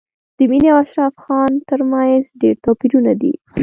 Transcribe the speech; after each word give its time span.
د 0.37 0.39
مينې 0.49 0.67
او 0.73 0.77
اشرف 0.83 1.13
خان 1.23 1.51
تر 1.69 1.79
منځ 1.91 2.23
ډېر 2.41 2.55
توپیرونه 2.65 3.11
دي 3.21 3.33